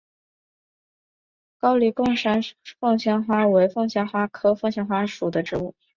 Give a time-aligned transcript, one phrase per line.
[1.59, 2.39] 高黎贡山
[2.79, 5.75] 凤仙花为凤仙花科凤仙花属的植物。